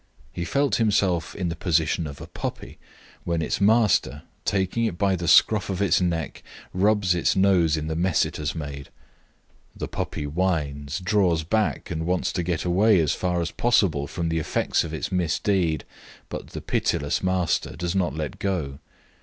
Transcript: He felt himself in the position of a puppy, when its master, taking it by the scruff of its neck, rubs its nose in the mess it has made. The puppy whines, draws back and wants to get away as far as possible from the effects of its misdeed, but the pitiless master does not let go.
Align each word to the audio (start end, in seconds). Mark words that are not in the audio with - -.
He 0.33 0.45
felt 0.45 0.77
himself 0.77 1.35
in 1.35 1.49
the 1.49 1.55
position 1.55 2.07
of 2.07 2.19
a 2.19 2.25
puppy, 2.25 2.79
when 3.23 3.43
its 3.43 3.61
master, 3.61 4.23
taking 4.45 4.85
it 4.85 4.97
by 4.97 5.15
the 5.15 5.27
scruff 5.27 5.69
of 5.69 5.79
its 5.79 6.01
neck, 6.01 6.41
rubs 6.73 7.13
its 7.13 7.35
nose 7.35 7.77
in 7.77 7.85
the 7.85 7.95
mess 7.95 8.25
it 8.25 8.37
has 8.37 8.55
made. 8.55 8.89
The 9.75 9.87
puppy 9.87 10.25
whines, 10.25 10.97
draws 11.01 11.43
back 11.43 11.91
and 11.91 12.07
wants 12.07 12.33
to 12.33 12.41
get 12.41 12.65
away 12.65 12.99
as 12.99 13.13
far 13.13 13.41
as 13.41 13.51
possible 13.51 14.07
from 14.07 14.29
the 14.29 14.39
effects 14.39 14.83
of 14.83 14.91
its 14.91 15.11
misdeed, 15.11 15.83
but 16.29 16.47
the 16.47 16.61
pitiless 16.61 17.21
master 17.21 17.75
does 17.75 17.93
not 17.93 18.15
let 18.15 18.39
go. 18.39 18.79